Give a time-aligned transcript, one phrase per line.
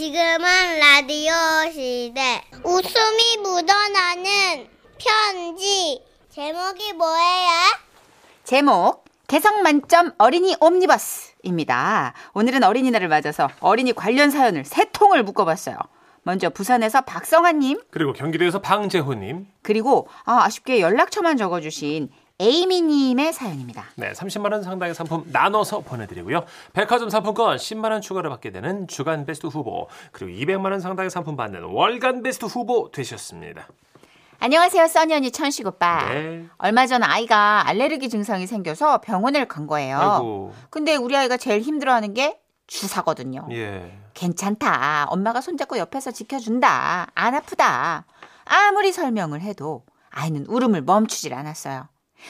[0.00, 1.30] 지금은 라디오
[1.70, 2.40] 시대.
[2.64, 6.02] 웃음이 묻어나는 편지.
[6.30, 7.50] 제목이 뭐예요?
[8.42, 12.14] 제목 개성 만점 어린이 옴니버스입니다.
[12.32, 15.76] 오늘은 어린이날을 맞아서 어린이 관련 사연을 세 통을 묶어봤어요.
[16.22, 19.48] 먼저 부산에서 박성환님 그리고 경기도에서 방재호님.
[19.60, 22.08] 그리고 아, 아쉽게 연락처만 적어주신
[22.40, 23.84] 에이미님의 사연입니다.
[23.96, 26.44] 네, 30만 원 상당의 상품 나눠서 보내드리고요.
[26.72, 31.36] 백화점 상품권 10만 원 추가로 받게 되는 주간 베스트 후보 그리고 200만 원 상당의 상품
[31.36, 33.68] 받는 월간 베스트 후보 되셨습니다.
[34.42, 36.08] 안녕하세요, 써니 언니 천식 오빠.
[36.08, 36.46] 네.
[36.56, 39.98] 얼마 전 아이가 알레르기 증상이 생겨서 병원을 간 거예요.
[39.98, 40.54] 아이고.
[40.70, 43.46] 근데 우리 아이가 제일 힘들어하는 게 주사거든요.
[43.50, 43.92] 예.
[44.14, 45.08] 괜찮다.
[45.10, 47.08] 엄마가 손잡고 옆에서 지켜준다.
[47.14, 48.06] 안 아프다.
[48.46, 51.88] 아무리 설명을 해도 아이는 울음을 멈추질 않았어요.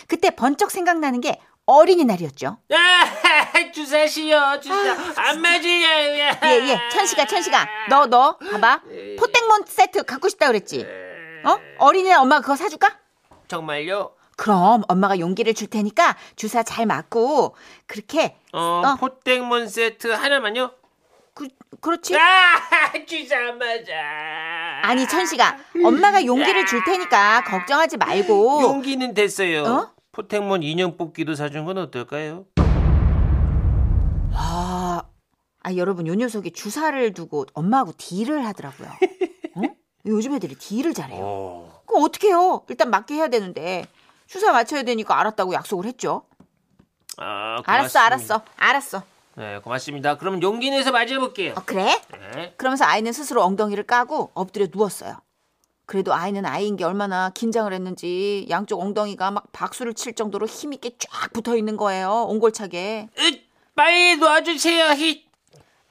[0.09, 2.59] 그때 번쩍 생각나는 게 어린이날이었죠.
[2.73, 4.97] 아, 주사시요, 주사.
[5.17, 5.63] 안 맞아요.
[5.63, 6.89] 예, 예.
[6.91, 7.69] 천식아, 천식아.
[7.89, 8.83] 너, 너, 봐봐.
[9.19, 10.85] 포땡몬 세트 갖고 싶다 그랬지?
[11.45, 11.59] 어?
[11.79, 12.99] 어린이날 엄마가 그거 사줄까?
[13.49, 14.15] 정말요?
[14.37, 17.55] 그럼 엄마가 용기를 줄 테니까 주사 잘 맞고,
[17.87, 18.97] 그렇게, 어, 어.
[18.99, 20.73] 포땡몬 세트 하나만요?
[21.35, 21.49] 그,
[21.81, 22.17] 그렇지?
[22.17, 22.21] 아,
[23.07, 23.93] 주사 안 맞아.
[24.83, 25.57] 아니, 천식아.
[25.85, 28.63] 엄마가 용기를 줄 테니까 걱정하지 말고.
[28.63, 29.65] 용기는 됐어요.
[29.65, 29.91] 어?
[30.13, 32.47] 포땡몬 인형 뽑기도 사준 건 어떨까요?
[34.35, 35.03] 아,
[35.63, 38.89] 아, 여러분, 요 녀석이 주사를 두고 엄마하고 딜을 하더라고요.
[39.57, 39.63] 어?
[40.07, 41.21] 요즘 애들이 딜을 잘해요.
[41.23, 41.83] 어.
[41.87, 42.65] 그럼 어떻게 해요?
[42.69, 43.87] 일단 맞게 해야 되는데.
[44.27, 46.23] 주사 맞춰야 되니까 알았다고 약속을 했죠.
[47.17, 47.99] 아, 알았어.
[47.99, 49.03] 알았어, 알았어.
[49.37, 50.17] 네, 고맙습니다.
[50.19, 51.55] 그럼 용기 내서 맞아볼게요.
[51.57, 52.01] 어, 그래?
[52.35, 52.55] 네.
[52.57, 55.17] 그러면서 아이는 스스로 엉덩이를 까고 엎드려 누웠어요.
[55.87, 61.33] 그래도 아이는 아이인 게 얼마나 긴장을 했는지 양쪽 엉덩이가 막 박수를 칠 정도로 힘있게 쫙
[61.33, 62.27] 붙어 있는 거예요.
[62.29, 63.09] 옹골차게.
[63.19, 63.33] 으,
[63.75, 64.85] 빨리 놔주세요.
[64.93, 65.25] 히.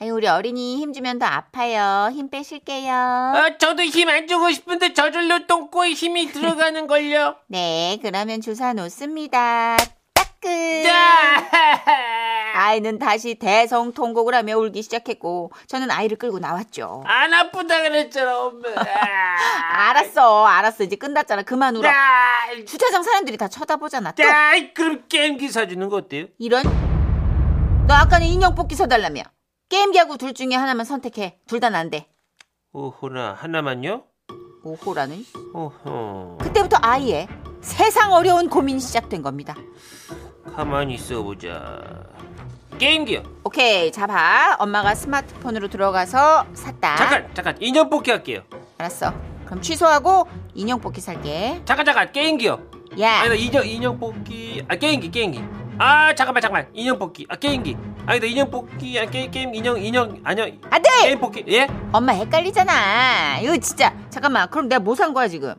[0.01, 2.09] 아유, 우리 어린이 힘주면 더 아파요.
[2.13, 2.93] 힘 빼실게요.
[2.93, 7.35] 아, 저도 힘 안 주고 싶은데 저절로 똥꼬에 힘이 들어가는 걸요.
[7.47, 9.75] 네, 그러면 주사 놓습니다.
[10.39, 10.83] 따끔.
[10.83, 11.50] 자.
[12.55, 17.03] 아이는 다시 대성통곡을 하며 울기 시작했고 저는 아이를 끌고 나왔죠.
[17.05, 18.69] 안 아프다 그랬잖아, 엄마.
[19.72, 20.83] 알았어, 알았어.
[20.83, 21.44] 이제 끝났잖아.
[21.44, 21.89] 그만 울어.
[21.89, 21.95] 자,
[22.66, 24.11] 주차장 사람들이 다 쳐다보잖아.
[24.11, 26.25] 또 자, 그럼 게임기 사주는 거 어때요?
[26.38, 26.63] 이런?
[27.88, 29.23] 너 아까는 인형 뽑기 사달라며.
[29.69, 31.38] 게임기하고 둘 중에 하나만 선택해.
[31.47, 32.07] 둘다 난데.
[32.73, 34.03] 오호나 하나만요?
[34.63, 35.25] 오호라는.
[35.53, 36.38] 오호.
[36.41, 37.28] 그때부터 아이의
[37.61, 39.55] 세상 어려운 고민이 시작된 겁니다.
[40.59, 41.80] 가만히 있어보자.
[42.80, 43.24] 게임기요.
[43.46, 44.58] 오케이, 잡아.
[44.59, 46.97] 엄마가 스마트폰으로 들어가서 샀다.
[46.97, 47.56] 잠깐, 잠깐.
[47.62, 48.42] 인형 뽑기 할게요.
[48.78, 49.14] 알았어.
[49.46, 51.62] 그럼 취소하고 인형 뽑기 살게.
[51.64, 52.12] 잠깐, 잠깐.
[52.12, 52.62] 게임기요.
[53.00, 54.66] 야, 아니다, 인형, 인형 뽑기.
[54.68, 55.42] 아, 게임기, 게임기.
[55.78, 56.68] 아, 잠깐만, 잠깐만.
[56.74, 57.28] 인형 뽑기.
[57.30, 57.78] 아, 게임기.
[58.06, 59.00] 아니다, 인형 뽑기.
[59.00, 60.20] 아, 게임, 게임, 인형, 인형.
[60.26, 60.47] 아니요.
[60.70, 60.90] 안 돼!
[61.03, 61.46] 게임 뽑기.
[61.47, 61.68] 예?
[61.94, 63.40] 엄마 헷갈리잖아.
[63.40, 63.96] 이거 진짜.
[64.09, 64.50] 잠깐만.
[64.50, 65.56] 그럼 내가 뭐 산 거야, 지금?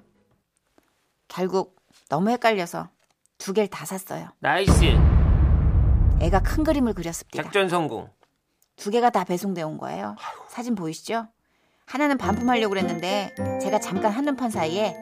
[1.27, 1.75] 결국
[2.11, 2.91] 너무 헷갈려서
[3.40, 4.28] 두 개를 다 샀어요.
[4.41, 4.72] Nice.
[6.20, 7.42] 애가 큰 그림을 그렸습니다.
[7.42, 8.08] 작전 성공.
[8.76, 10.14] 두 개가 다 배송돼 온 거예요.
[10.48, 11.26] 사진 보이시죠?
[11.86, 14.94] 하나는 반품하려고 그랬는데 제가 잠깐 한눈판 사이에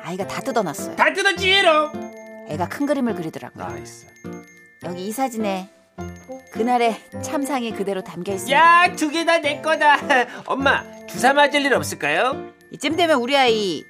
[0.00, 0.96] 아이가 다 뜯어놨어요.
[0.96, 2.46] 다 뜯었지롱.
[2.48, 3.66] 애가 큰 그림을 그리더라고요.
[3.68, 4.06] Nice.
[4.84, 5.70] 여기 이 사진에
[6.52, 8.58] 그날의 참상이 그대로 담겨 있습니다.
[8.58, 9.96] 야, 두 개 다 내 거다.
[10.46, 12.50] 엄마, 주사 맞을 일 없을까요?
[12.72, 13.84] 이쯤 되면 우리 아이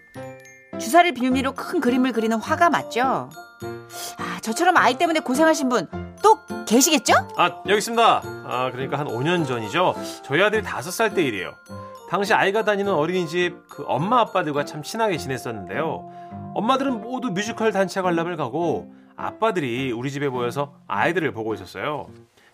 [0.83, 3.31] 주사를 빌미로 큰 그림을 그리는 화가 맞죠?
[4.19, 7.13] 아, 저처럼 아이 때문에 고생하신 분 또 계시겠죠?
[7.37, 8.23] 아, 여기 있습니다.
[8.47, 9.95] 아, 그러니까 한 5년 전이죠.
[10.23, 11.53] 저희 아들이 5살 때 일이에요.
[12.09, 16.11] 당시 아이가 다니는 어린이집 그 엄마 아빠들과 참 친하게 지냈었는데요.
[16.55, 22.07] 엄마들은 모두 뮤지컬 단체 관람을 가고 아빠들이 우리 집에 모여서 아이들을 보고 있었어요.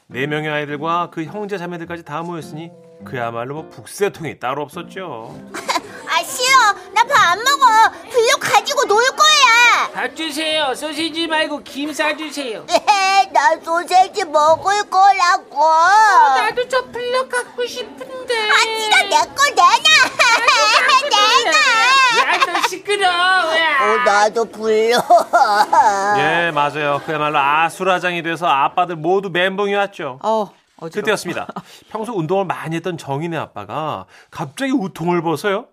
[0.06, 2.70] 네 명의 아이들과 그 형제 자매들까지 다 모였으니
[3.04, 5.34] 그야말로 뭐 북새통이 따로 없었죠.
[6.08, 6.58] 아, 싫어.
[7.28, 7.90] 안 먹어.
[8.10, 9.90] 블록 가지고 놀 거야.
[9.92, 10.74] 밥 주세요.
[10.74, 12.64] 소시지 말고 김 싸주세요.
[12.66, 15.58] 네, 나 소세지 먹을 거라고.
[15.60, 18.50] 나도 저 블럭 갖고 싶은데.
[18.50, 19.68] 아, 진짜 내거 내놔.
[21.44, 22.32] 내놔.
[22.32, 23.08] 야, 너 시끄러.
[23.08, 24.96] 어, 나도 불러.
[26.18, 27.00] 예, 맞아요.
[27.04, 30.18] 그야말로 아수라장이 돼서 아빠들 모두 멘붕이 왔죠.
[30.22, 30.90] 어, 어지러워.
[30.90, 31.46] 그때였습니다.
[31.90, 35.66] 평소 운동을 많이 했던 정인의 아빠가 갑자기 웃통을 벗어요.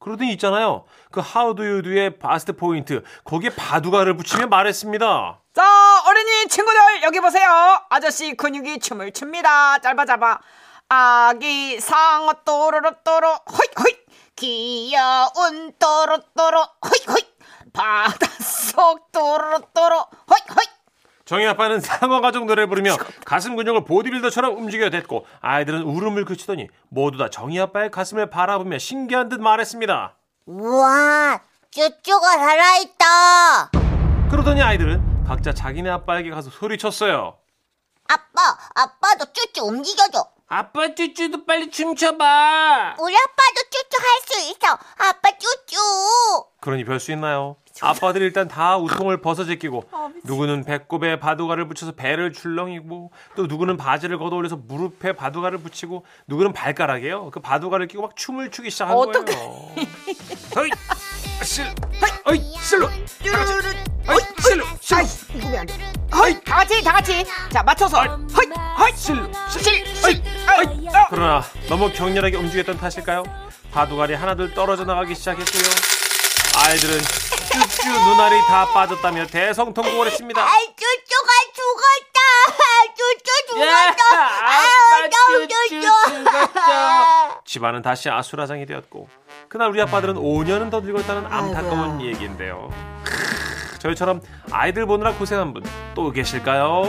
[0.00, 0.84] 그러더니 있잖아요.
[1.12, 5.40] 그 How do you do의 bust point 거기에 바둑알을 붙이며 말했습니다.
[5.54, 7.80] 자, 어린이 친구들 여기 보세요.
[7.90, 9.78] 아저씨 근육이 춤을 춥니다.
[9.78, 10.40] 짧아 잡아.
[10.88, 14.06] 아기 상어 또로로 또로 호잇 호잇.
[14.36, 17.38] 귀여운 또로 또로 호잇 호잇.
[17.72, 19.96] 바닷속 또로로또로
[20.30, 20.69] 호잇 호잇.
[21.30, 27.18] 정희 아빠는 상어 가족 노래를 부르며 가슴 근육을 보디빌더처럼 움직여야 됐고 아이들은 울음을 그치더니 모두
[27.18, 30.16] 다 정희 아빠의 가슴을 바라보며 신기한 듯 말했습니다.
[30.46, 31.40] 우와,
[31.70, 33.70] 쭈쭈가 살아있다.
[34.28, 37.36] 그러더니 아이들은 각자 자기네 아빠에게 가서 소리쳤어요.
[38.08, 40.26] 아빠, 아빠도 쭈쭈 움직여줘.
[40.48, 42.96] 아빠 쭈쭈도 빨리 춤춰봐.
[42.98, 44.72] 우리 아빠도 쭈쭈 할 수 있어.
[44.98, 45.76] 아빠 쭈쭈.
[46.60, 47.54] 그러니 별 수 있나요?
[47.82, 49.84] 아빠들이 일단 다 우통을 벗어 제끼고
[50.24, 56.52] 누구는 배꼽에 바둑알을 붙여서 배를 출렁이고 또 누구는 바지를 걷어 올려서 무릎에 바둑알을 붙이고 누구는
[56.52, 57.30] 발가락에요.
[57.30, 59.24] 그 바둑알을 끼고 막 춤을 추기 시작한 어떡해.
[59.24, 59.72] 거예요.
[60.56, 60.70] 허이
[61.42, 61.64] 실
[62.26, 65.04] 허이 실로 허이 실로 실로
[65.34, 65.74] 이거 왜안 돼?
[66.14, 68.46] 허이 다 같이 다 같이 자 맞춰서 허이
[68.78, 70.22] 허이 실로 실 허이 실.
[70.48, 73.22] 허이 그러나 너무 격렬하게 움직였던 탓일까요?
[73.72, 75.99] 바둑알이 하나둘 떨어져 나가기 시작했고요.
[76.56, 80.42] 아이들은 쭈쭈 눈알이 다 빠졌다며 대성통곡을 했습니다.
[80.42, 82.20] 아, 쭈쭈가 죽었다.
[82.96, 84.24] 쭈쭈 야, 죽었다.
[84.24, 87.40] 아빠 너무 쭈쭈 죽었죠.
[87.44, 89.08] 집안은 다시 아수라장이 되었고
[89.48, 92.70] 그날 우리 아빠들은 5년은 더 늙었다는 안타까운 얘기인데요.
[93.04, 94.20] 크으, 저희처럼
[94.52, 95.62] 아이들 보느라 고생한 분
[95.94, 96.82] 또 계실까요?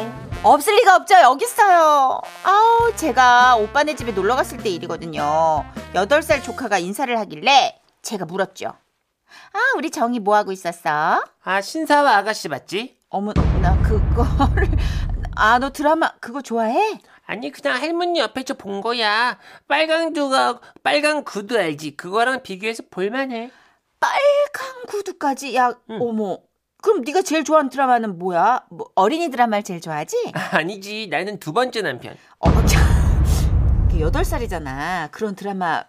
[0.44, 5.66] 없을 리가 없죠 여기 있어요 아우 제가 오빠네 집에 놀러 갔을 때 일이거든요
[5.96, 8.74] 여덟 살 조카가 인사를 하길래 제가 물었죠
[9.54, 11.24] 아 우리 정이 뭐 하고 있었어?
[11.44, 12.98] 아 신사와 아가씨 맞지?
[13.10, 14.70] 어머 나 그거를
[15.36, 17.00] 아 너 드라마 그거 좋아해?
[17.26, 19.38] 아니 그냥 할머니 옆에서 본 거야.
[19.68, 21.96] 빨강 두가 빨강 구두 알지?
[21.98, 23.52] 그거랑 비교해서 볼만해.
[24.00, 26.00] 빨강 구두까지 야 응.
[26.02, 26.40] 어머
[26.82, 28.66] 그럼 네가 제일 좋아하는 드라마는 뭐야?
[28.72, 30.32] 뭐 어린이 드라마를 제일 좋아하지?
[30.52, 32.16] 아니지 나는 두 번째 남편.
[32.40, 32.82] 어, 참.
[33.92, 35.10] 걔 여덟 살이잖아.
[35.12, 35.84] 그런 드라마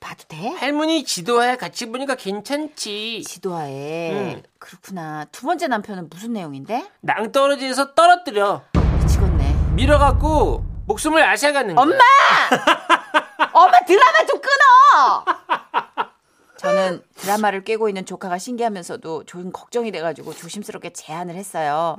[0.00, 0.48] 봐도 돼?
[0.50, 3.24] 할머니 지도하에 같이 보니까 괜찮지.
[3.26, 4.10] 지도하에.
[4.12, 4.42] 응.
[4.58, 5.26] 그렇구나.
[5.32, 6.86] 두 번째 남편은 무슨 내용인데?
[7.00, 8.62] 낭떠러지에서 떨어뜨려
[9.02, 9.72] 미치겠네.
[9.74, 11.82] 밀어갖고 목숨을 앗아가는 거야.
[11.82, 11.98] 엄마!
[13.52, 15.24] 엄마 드라마 좀 끊어!
[16.56, 21.96] 저는 드라마를 꿰고 있는 조카가 신기하면서도 좀 걱정이 돼가지고 조심스럽게 제안을 했어요.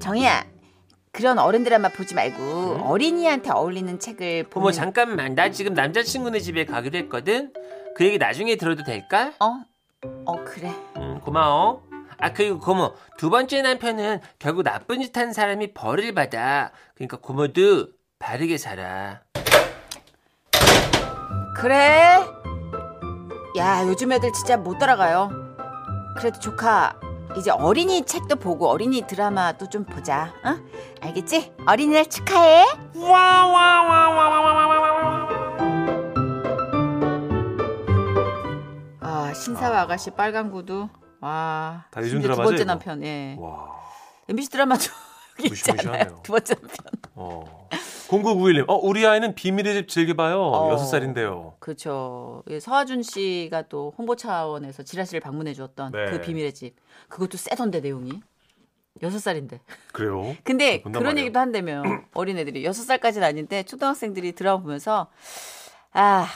[0.00, 0.44] 정희야,
[1.16, 6.66] 그런 어른 드라마 보지 말고 어린이한테 어울리는 책을 보면 어머 잠깐만 나 지금 남자친구네 집에
[6.66, 7.54] 가기로 했거든.
[7.96, 9.32] 그 얘기 나중에 들어도 될까?
[9.40, 9.62] 어?
[10.26, 10.68] 어 그래.
[10.96, 11.82] 음, 고마워.
[12.18, 16.70] 아 그리고 고모 두 번째 남편은 결국 나쁜 짓 한 사람이 벌을 받아.
[16.94, 17.86] 그러니까 고모도
[18.18, 19.22] 바르게 살아.
[21.56, 22.18] 그래?
[23.56, 25.30] 야, 요즘 애들 진짜 못 따라가요.
[26.18, 26.94] 그래도 조카,
[27.36, 30.32] 이제 어린이 책도 보고 어린이 드라마도 좀 보자.
[30.44, 30.56] 어?
[31.02, 31.52] 알겠지?
[31.66, 32.64] 어린이날 축하해.
[39.00, 40.88] 아, 신사와 아가씨 빨간 구두.
[41.20, 41.84] 와.
[41.90, 42.64] 다 요즘 심지어 두 드라마죠, 번째 이거?
[42.64, 43.36] 남편, 예.
[43.38, 43.68] 와,
[44.28, 44.84] MBC 드라마도
[45.40, 45.76] 여기 있잖아요.
[45.82, 46.20] 무시무시하네요.
[46.22, 46.86] 두 번째 남편.
[47.14, 47.68] 어.
[48.08, 50.40] 0991님, 어, 우리 아이는 비밀의 집 즐겨봐요.
[50.40, 50.72] 어.
[50.72, 51.54] 여섯 살인데요.
[51.58, 52.42] 그렇죠.
[52.50, 56.10] 예, 서하준 씨가 또 홍보 차원에서 지라시를 방문해 주었던 네.
[56.10, 56.76] 그 비밀의 집.
[57.08, 58.20] 그것도 세던데 내용이.
[59.02, 59.60] 여섯 살인데.
[59.92, 60.34] 그래요?
[60.44, 61.18] 근데 그런 말이에요.
[61.24, 61.82] 얘기도 한다며.
[62.14, 65.08] 어린애들이 여섯 살까지는 아닌데 초등학생들이 드라마 보면서
[65.92, 66.26] 아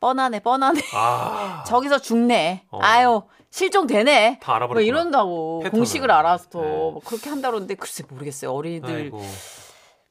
[0.00, 0.80] 뻔하네 뻔하네.
[0.92, 2.64] 아, 저기서 죽네.
[2.70, 2.78] 어.
[2.82, 4.40] 아유 실종되네.
[4.42, 4.74] 다 알아버렸구나.
[4.74, 5.70] 뭐 이런다고 패턴을.
[5.78, 6.58] 공식을 알아서 네.
[6.58, 8.50] 뭐 그렇게 한다는데 글쎄 모르겠어요.
[8.52, 9.22] 어린이들 아이고.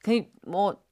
[0.04, 0.84] 그냥 뭐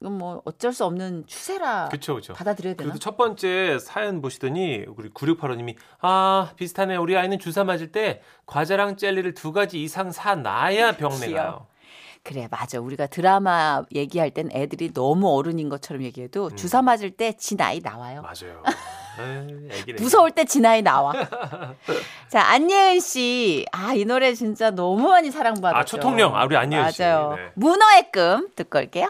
[0.00, 2.32] 이건 뭐 어쩔 수 없는 추세라 그쵸, 그쵸.
[2.32, 2.84] 받아들여야 되나?
[2.90, 8.96] 그래도 첫 번째 사연 보시더니 우리 9685님이 아 비슷하네 우리 아이는 주사 맞을 때 과자랑
[8.96, 11.66] 젤리를 두 가지 이상 사 놔야 병 내가요.
[12.24, 16.04] 그래 맞아 우리가 드라마 얘기할 땐 애들이 너무 어른인 것처럼 음.
[16.06, 18.22] 얘기해도 주사 맞을 때 지 나이 나와요.
[18.22, 18.62] 맞아요.
[19.20, 19.94] 에이.
[19.98, 21.12] 무서울 때 지 나이 나와.
[22.28, 25.78] 자 안예은 씨, 아 이 노래 진짜 너무 많이 사랑받았죠.
[25.78, 26.36] 아, 초통령.
[26.36, 27.02] 아, 우리 안예은 씨.
[27.02, 27.34] 맞아요.
[27.36, 27.50] 네.
[27.54, 29.08] 문어의 끔 듣고 올게요.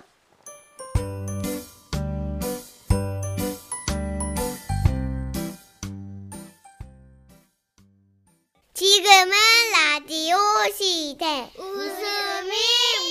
[8.74, 9.32] 지금은
[9.72, 10.36] 라디오
[10.76, 11.50] 시대.
[11.58, 12.52] 웃음이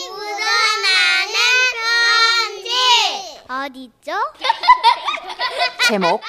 [0.09, 1.35] 묻어나는
[1.75, 2.69] 편지.
[3.67, 4.11] 어디죠?
[5.87, 6.21] 제목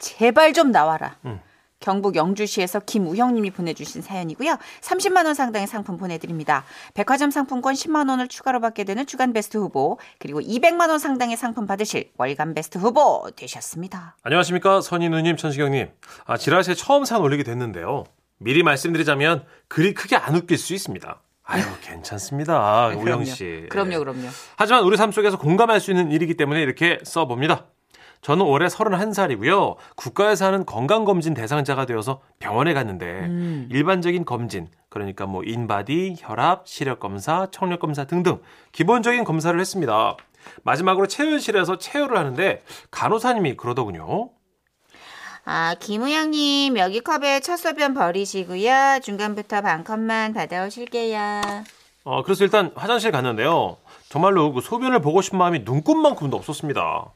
[0.00, 1.16] 제발 좀 나와라.
[1.24, 1.40] 음.
[1.80, 4.56] 경북 영주시에서 김우형님이 보내주신 사연이고요.
[4.80, 6.64] 30만 원 상당의 상품 보내드립니다.
[6.94, 11.66] 백화점 상품권 10만 원을 추가로 받게 되는 주간 베스트 후보 그리고 200만 원 상당의 상품
[11.66, 14.16] 받으실 월간 베스트 후보 되셨습니다.
[14.22, 15.90] 안녕하십니까 선인우님 천식영님.
[16.24, 18.04] 아 지라시에 처음 산 올리게 됐는데요.
[18.38, 21.20] 미리 말씀드리자면 글이 크게 안 웃길 수 있습니다.
[21.44, 23.66] 아유 괜찮습니다 우영 씨.
[23.70, 24.28] 그럼요, 그럼요.
[24.56, 27.66] 하지만 우리 삶 속에서 공감할 수 있는 일이기 때문에 이렇게 써봅니다.
[28.22, 29.76] 저는 올해 31살이고요.
[29.96, 33.68] 국가에서 하는 건강검진 대상자가 되어서 병원에 갔는데 음.
[33.70, 38.40] 일반적인 검진, 그러니까 뭐 인바디, 혈압, 시력검사, 청력검사 등등
[38.72, 40.16] 기본적인 검사를 했습니다.
[40.62, 44.30] 마지막으로 체열실에서 체열을 하는데 간호사님이 그러더군요.
[45.46, 49.00] 아, 김우영님, 여기 컵에 첫 소변 버리시고요.
[49.02, 51.40] 중간부터 반 컵만 받아오실게요.
[52.04, 53.76] 어, 그래서 일단 화장실 갔는데요.
[54.08, 57.06] 정말로 그 소변을 보고 싶은 마음이 눈꼽만큼도 없었습니다.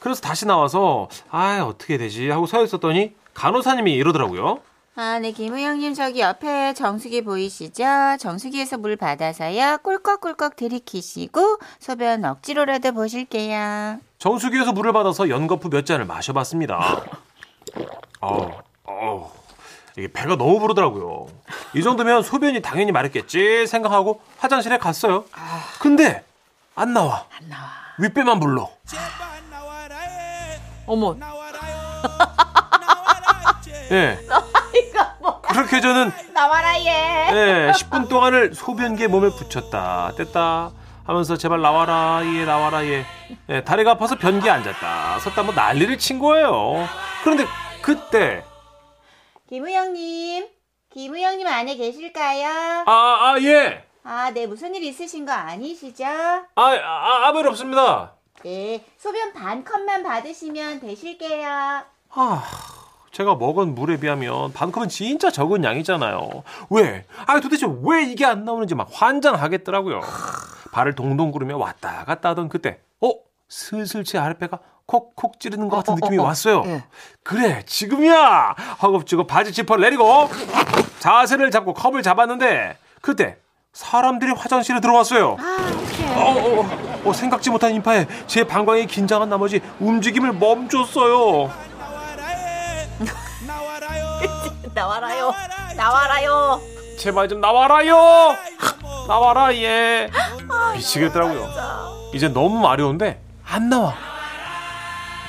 [0.00, 4.60] 그래서 다시 나와서 아 어떻게 되지 하고 서 있었더니 간호사님이 이러더라고요.
[5.00, 7.84] 아, 네, 김우영님, 저기 옆에 정수기 보이시죠?
[8.18, 9.78] 정수기에서 물 받아서요.
[9.84, 14.00] 꿀꺽꿀꺽 들이키시고, 소변 억지로라도 보실게요.
[14.18, 17.17] 정수기에서 물을 받아서 연거푸 몇 잔을 마셔봤습니다.
[18.20, 18.50] 어우,
[18.84, 19.30] 어우,
[19.96, 21.26] 이게 배가 너무 부르더라고요.
[21.74, 25.24] 이 정도면 소변이 당연히 마렵겠지 생각하고 화장실에 갔어요.
[25.80, 26.24] 근데
[26.74, 27.24] 안 나와.
[27.40, 27.68] 안 나와.
[27.98, 28.70] 윗배만 불러.
[30.86, 31.14] 어머,
[33.90, 34.18] 예.
[35.42, 36.86] 그렇게 저는 나와라, 얘.
[37.68, 40.70] 예, 10분 동안을 소변기에 몸을 붙였다 뗐다
[41.04, 43.04] 하면서 제발 나와라 얘 나와라 얘
[43.48, 46.86] 예, 다리가 아파서 변기에 앉았다 섰다 뭐 난리를 친 거예요.
[47.24, 47.46] 그런데
[47.88, 48.44] 그때
[49.48, 50.46] 김우영님,
[50.90, 52.84] 김우영님 안에 계실까요?
[52.84, 53.82] 아, 아, 예.
[54.04, 56.04] 아, 네, 무슨 일 있으신 거 아니시죠?
[56.04, 58.12] 아, 아, 아무 일 없습니다.
[58.42, 61.48] 네, 소변 반 컵만 받으시면 되실게요.
[62.10, 62.44] 아,
[63.10, 66.44] 제가 먹은 물에 비하면 반 컵은 진짜 적은 양이잖아요.
[66.68, 67.06] 왜?
[67.24, 70.02] 아, 도대체 왜 이게 안 나오는지 막 환장하겠더라고요.
[70.72, 73.12] 발을 동동 구르며 왔다 갔다 하던 그때, 어?
[73.48, 76.24] 슬슬 제 아랫배가 콕콕 찌르는 것 같은 어, 어, 느낌이 어, 어.
[76.24, 76.62] 왔어요.
[76.64, 76.82] 예.
[77.22, 78.54] 그래, 지금이야!
[78.82, 80.30] 허겁지겁 바지 지퍼를 내리고
[80.98, 83.36] 자세를 잡고 컵을 잡았는데 그때
[83.74, 85.32] 사람들이 화장실에 들어왔어요.
[85.32, 85.36] 어,
[86.16, 91.52] 어, 어, 어, 생각지 못한 인파에 제 방광이 긴장한 나머지 움직임을 멈췄어요.
[94.74, 95.34] 나와라요.
[95.76, 96.60] 나와라요.
[96.98, 98.36] 제발 좀 나와라요.
[99.06, 100.08] 나와라 얘.
[100.74, 101.46] 미치겠더라고요.
[102.14, 104.07] 이제 너무 마려운데 안 나와.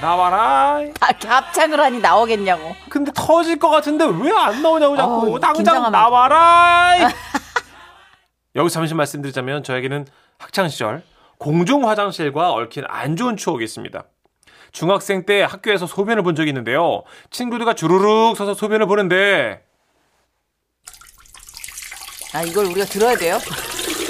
[0.01, 0.79] 나와라.
[1.01, 2.75] 아, 합창을 하니 나오겠냐고.
[2.89, 5.11] 근데 터질 것 같은데 왜 안 나오냐고 자꾸.
[5.31, 5.91] 어우, 당장.
[5.91, 6.95] 나와라.
[8.55, 11.03] 여기서 잠시 말씀드리자면 저에게는 학창 시절
[11.37, 14.03] 공중 화장실과 얽힌 안 좋은 추억이 있습니다.
[14.71, 17.03] 중학생 때 학교에서 소변을 본 적이 있는데요.
[17.31, 19.63] 친구들과 주르륵 서서 소변을 보는데
[22.33, 23.39] 아, 이걸 우리가 들어야 돼요?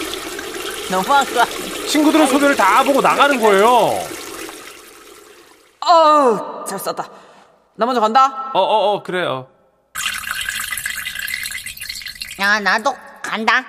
[0.91, 1.45] 너무한 거?
[1.87, 4.18] 친구들은 소변을 다 보고 나가는 거예요.
[5.81, 7.07] 어우, 잘 썼다.
[7.75, 8.51] 나 먼저 간다.
[8.53, 9.47] 어, 어, 어, 그래요.
[12.39, 13.63] 야, 나도 간다.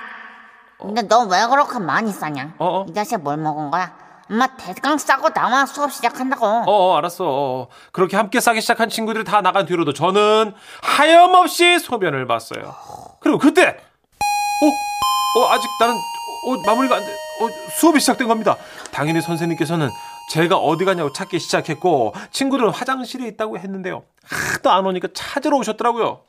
[0.81, 2.55] 근데 너 왜 그렇게 많이 싸냐?
[2.59, 2.87] 어, 어.
[2.89, 3.93] 이 자식 뭘 먹은 거야?
[4.31, 6.47] 엄마 대강 싸고 나와 수업 시작한다고.
[6.47, 7.25] 어, 어, 알았어.
[7.25, 7.29] 어,
[7.63, 7.69] 어.
[7.93, 12.75] 그렇게 함께 싸기 시작한 친구들이 다 나간 뒤로도 저는 하염없이 소변을 봤어요.
[13.21, 17.13] 그리고 그때, 어, 어, 아직 나는, 어, 마무리가 안 돼.
[17.13, 17.49] 어,
[17.79, 18.57] 수업이 시작된 겁니다.
[18.93, 19.91] 당연히 선생님께서는
[20.31, 24.05] 제가 어디 가냐고 찾기 시작했고, 친구들은 화장실에 있다고 했는데요.
[24.25, 26.21] 하도 안 오니까 찾으러 오셨더라고요.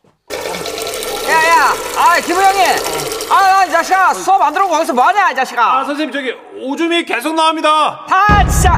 [1.30, 2.60] 야야, 아 김우영이,
[3.30, 5.86] 아, 이 자식아 수업 안 들어오고 거기서 뭐하냐 이 아, 자식아.
[5.86, 8.04] 선생님, 저기, 오줌이 계속 나옵니다.
[8.10, 8.72] 아 진짜,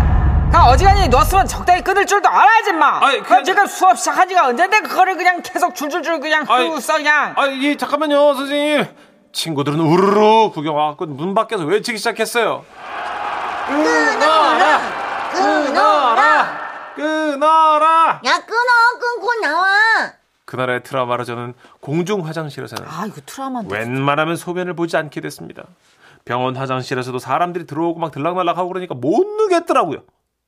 [0.51, 3.00] 가 어지간히 놨으면 적당히 끊을 줄도 알아야지 마.
[3.00, 7.34] 그 그냥- 지금 수업 시작한 지가 언젠데 그거를 그냥 계속 줄줄줄 그냥 흐써 그냥.
[7.38, 8.88] 아, 예, 잠깐만요, 선생님.
[9.32, 12.65] 친구들은 우르르 구경 와갖고 문 밖에서 외치기 시작했어요.
[13.68, 15.03] 끊어라!
[15.34, 16.94] 끊어라!
[16.96, 18.22] 끊어라!
[18.25, 19.00] 야, 끊어.
[19.00, 20.13] 끊고 나와.
[20.46, 23.75] 그날의 트라우마로 저는 공중 화장실에서는 아, 이거 트라우마인데.
[23.75, 25.63] 웬만하면 소변을 보지 않게 됐습니다.
[26.25, 30.04] 병원 화장실에서도 사람들이 들어오고 막 들락날락하고 그러니까 못 누겠더라고요.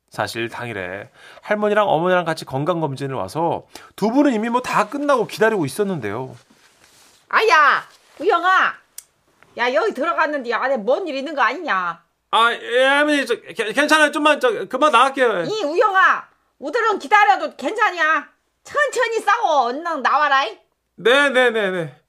[0.09, 1.09] 사실 당일에
[1.41, 3.65] 할머니랑 어머니랑 같이 건강검진을 와서
[3.95, 6.35] 두 분은 이미 뭐 다 끝나고 기다리고 있었는데요.
[7.29, 7.83] 아야,
[8.19, 8.73] 우영아,
[9.57, 12.01] 야 여기 들어갔는데 안에 뭔 일 있는 거 아니냐?
[12.31, 14.11] 아, 예, 할머니, 저, 괜- 괜찮아요.
[14.11, 15.43] 좀만, 저, 그만 나갈게요.
[15.43, 16.27] 이 우영아,
[16.59, 18.29] 우들은 기다려도 괜찮냐?
[18.63, 20.43] 천천히 싸고 얼른 나와라.
[20.45, 20.57] 이.
[20.97, 22.01] 네네 네 네.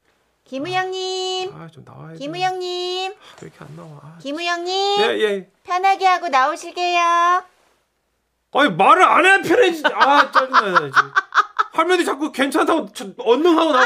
[0.45, 2.21] 김우영님, 아, 좀 나와야지.
[2.21, 4.01] 김우영님, 아, 왜 이렇게 안 나와?
[4.03, 5.01] 아, 김우영님.
[5.03, 5.51] 예, 예.
[5.65, 7.43] 편하게 하고 나오실게요.
[8.53, 9.73] 아니, 말을 안 해, 편해.
[9.73, 9.91] 진짜.
[9.93, 11.13] 아, 짜증나, 지금.
[11.75, 13.81] 할머니 자꾸 괜찮다고, 저, 언능하고 나.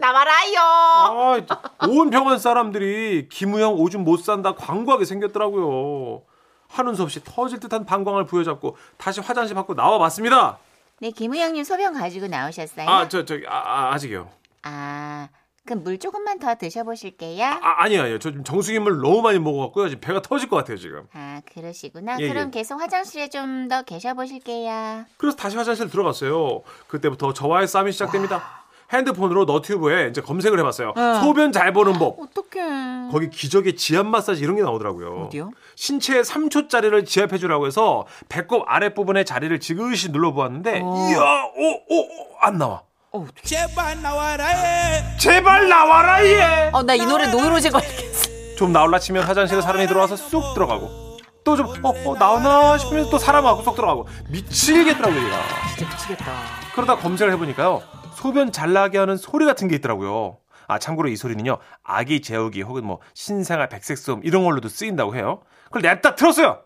[0.00, 0.58] 나와라요.
[0.58, 6.22] 아, 온 병원 사람들이 김우영 오줌 못 산다 광고하게 생겼더라고요.
[6.68, 10.58] 하는 수 없이 터질 듯한 방광을 부여잡고 다시 화장실 밖으로 나와봤습니다.
[11.00, 12.88] 네, 김우영님 소변 가지고 나오셨어요?
[12.88, 13.56] 아, 저, 저, 아,
[13.88, 14.28] 아, 아직이요.
[14.62, 15.28] 아,
[15.66, 17.44] 그럼 물 조금만 더 드셔보실게요.
[17.44, 18.18] 아, 아니요, 아니요.
[18.18, 19.88] 저 지금 정수기 물 너무 많이 먹어갖고요.
[19.88, 21.06] 지금 배가 터질 것 같아요, 지금.
[21.12, 22.16] 아, 그러시구나.
[22.20, 22.50] 예, 그럼 예.
[22.50, 25.04] 계속 화장실에 좀 더 계셔보실게요.
[25.16, 26.62] 그래서 다시 화장실 들어갔어요.
[26.86, 28.59] 그때부터 저와의 싸움이 시작됩니다.
[28.92, 30.94] 핸드폰으로 너튜브에 이제 검색을 해봤어요.
[31.22, 32.16] 소변 잘 보는 법.
[32.20, 33.10] 어떡해.
[33.12, 35.26] 거기 기적의 지압 마사지 이런 게 나오더라고요.
[35.26, 35.50] 어디요?
[35.76, 41.08] 신체에 3초짜리를 지압해 주라고 해서 배꼽 아랫부분의 자리를 지그시 눌러 보았는데 어.
[41.10, 41.18] 이야,
[41.56, 42.82] 오, 오, 오, 안 나와.
[43.12, 43.26] 어.
[43.42, 45.16] 제발 나와라 해.
[45.18, 46.70] 제발 나와라 얘.
[46.72, 48.30] 어, 나 이 노래 노이로제 걸리겠어.
[48.56, 51.08] 좀 나올라 치면 화장실에 사람이 들어와서 쑥 들어가고
[51.42, 55.36] 또 좀 어, 어, 나오나 싶으면 또 사람하고 쏙 들어가고 미치겠더라고요 얘가.
[55.76, 56.32] 진짜 미치겠다.
[56.74, 57.82] 그러다 검색을 해보니까요
[58.14, 60.38] 소변 잘 나게 하는 소리 같은 게 있더라고요.
[60.66, 65.42] 아 참고로 이 소리는요 아기 재우기 혹은 뭐 신생아 백색소음 이런 걸로도 쓰인다고 해요.
[65.70, 66.62] 그걸 딱 들었어요.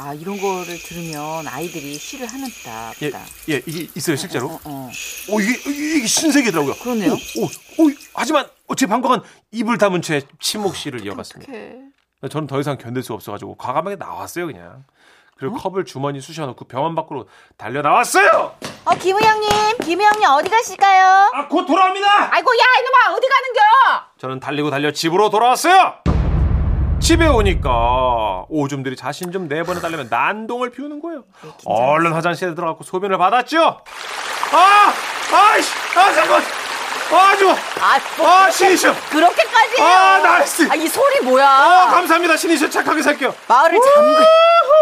[0.00, 2.92] 아, 이런 거를 들으면 아이들이 쉬를 하는 다.
[3.02, 3.24] 예, 보다.
[3.48, 4.46] 예 이게 있어요 실제로.
[4.46, 4.90] 어, 어.
[5.28, 6.74] 오 이게 이게, 이게 신세계더라고요.
[6.76, 7.12] 그러네요.
[7.12, 11.50] 오, 오, 오, 하지만 제 방광은 입을 다문 채 침묵 시를 이어갔습니다.
[11.50, 11.78] 어떡해.
[12.30, 14.84] 저는 더 이상 견딜 수 없어가지고 과감하게 나왔어요 그냥.
[15.38, 18.54] 그리고 컵을 주머니 쑤셔놓고 병원 밖으로 달려 나왔어요.
[18.84, 21.30] 어, 김우영님, 김우영님 어디 가실까요?
[21.32, 22.34] 아 곧 돌아옵니다.
[22.34, 23.60] 아이고 야 이놈아 어디 가는겨?
[24.18, 25.94] 저는 달리고 달려 집으로 돌아왔어요.
[27.00, 31.22] 집에 오니까 오줌들이 자신 좀 내보내달라면 난동을 피우는 거예요.
[31.64, 33.80] 얼른 화장실에 들어가고 소변을 받았죠.
[34.52, 34.92] 아,
[35.32, 36.42] 아이씨, 아 잠깐,
[37.10, 39.86] 아 좋아, 아, 뭐, 아 신이시여, 그렇게까지 해요.
[39.86, 41.46] 아 nice, 아, 이 소리 뭐야?
[41.48, 43.34] 아 감사합니다 신이시여 착하게 살게요.
[43.48, 44.26] 마을을 잠글,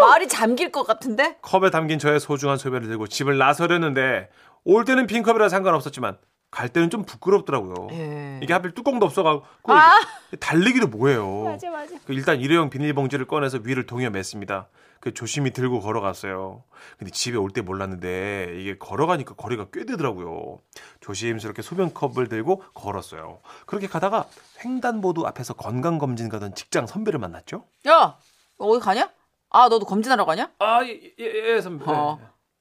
[0.00, 1.36] 마을이 잠길 것 같은데?
[1.42, 4.28] 컵에 담긴 저의 소중한 소변을 들고 집을 나서려는데
[4.64, 6.18] 올 때는 빈 컵이라 상관없었지만
[6.50, 7.88] 갈 때는 좀 부끄럽더라고요.
[7.92, 8.40] 예.
[8.42, 9.92] 이게 하필 뚜껑도 없어가지고 아.
[10.28, 11.44] 이게 달리기도 뭐예요.
[11.44, 11.94] 맞아, 맞아.
[12.06, 14.66] 그 일단 일회용 비닐봉지를 꺼내서 위를 동여 맸습니다.
[15.00, 16.64] 그 조심히 들고 걸어갔어요.
[16.98, 20.60] 근데 집에 올 때 몰랐는데 이게 걸어가니까 거리가 꽤 되더라고요.
[21.00, 23.40] 조심스럽게 소변컵을 들고 걸었어요.
[23.66, 24.26] 그렇게 가다가
[24.64, 27.64] 횡단보도 앞에서 건강검진 가던 직장 선배를 만났죠.
[27.88, 28.18] 야,
[28.58, 29.10] 너 어디 가냐?
[29.50, 30.50] 아, 너도 검진하러 가냐?
[30.58, 31.84] 아, 예, 예, 예 선배.
[31.88, 32.18] 어.